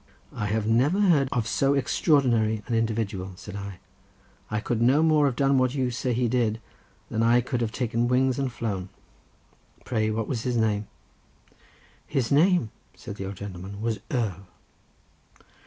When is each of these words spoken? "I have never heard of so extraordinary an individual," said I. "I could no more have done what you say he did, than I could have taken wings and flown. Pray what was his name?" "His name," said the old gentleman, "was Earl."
"I 0.33 0.47
have 0.47 0.65
never 0.65 0.99
heard 0.99 1.29
of 1.31 1.47
so 1.47 1.75
extraordinary 1.75 2.63
an 2.65 2.73
individual," 2.73 3.33
said 3.35 3.55
I. 3.55 3.77
"I 4.49 4.59
could 4.59 4.81
no 4.81 5.03
more 5.03 5.27
have 5.27 5.35
done 5.35 5.59
what 5.59 5.75
you 5.75 5.91
say 5.91 6.11
he 6.11 6.27
did, 6.27 6.59
than 7.11 7.21
I 7.21 7.39
could 7.41 7.61
have 7.61 7.71
taken 7.71 8.07
wings 8.07 8.39
and 8.39 8.51
flown. 8.51 8.89
Pray 9.85 10.09
what 10.09 10.27
was 10.27 10.41
his 10.41 10.57
name?" 10.57 10.87
"His 12.07 12.31
name," 12.31 12.71
said 12.95 13.17
the 13.17 13.27
old 13.27 13.35
gentleman, 13.35 13.79
"was 13.79 13.99
Earl." 14.09 14.47